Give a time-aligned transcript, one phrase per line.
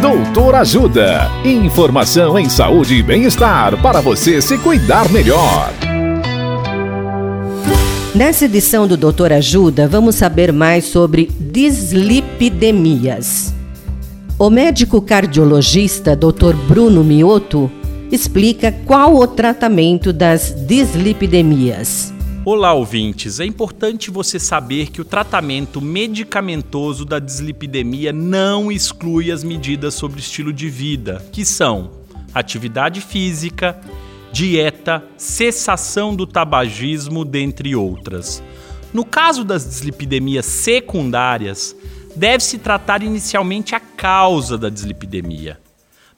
[0.00, 1.30] Doutor Ajuda.
[1.42, 5.72] Informação em saúde e bem-estar para você se cuidar melhor.
[8.14, 13.54] Nessa edição do Doutor Ajuda, vamos saber mais sobre dislipidemias.
[14.38, 16.54] O médico cardiologista Dr.
[16.68, 17.70] Bruno Mioto
[18.12, 22.12] explica qual o tratamento das dislipidemias.
[22.48, 23.40] Olá, ouvintes.
[23.40, 30.20] É importante você saber que o tratamento medicamentoso da dislipidemia não exclui as medidas sobre
[30.20, 31.90] estilo de vida, que são
[32.32, 33.76] atividade física,
[34.30, 38.40] dieta, cessação do tabagismo, dentre outras.
[38.94, 41.74] No caso das dislipidemias secundárias,
[42.14, 45.58] deve-se tratar inicialmente a causa da dislipidemia.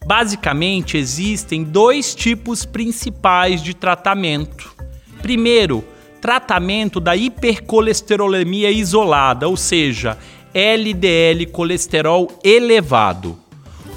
[0.04, 4.76] Basicamente, existem dois tipos principais de tratamento.
[5.22, 5.82] Primeiro,
[6.20, 10.18] tratamento da hipercolesterolemia isolada, ou seja,
[10.54, 13.38] LDL colesterol elevado,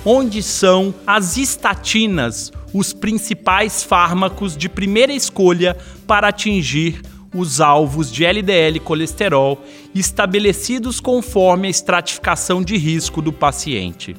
[0.06, 5.76] onde são as estatinas os principais fármacos de primeira escolha
[6.08, 7.02] para atingir
[7.34, 9.62] os alvos de LDL colesterol
[9.96, 14.16] estabelecidos conforme a estratificação de risco do paciente.